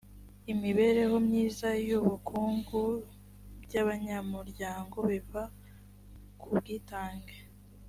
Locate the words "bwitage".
6.57-7.37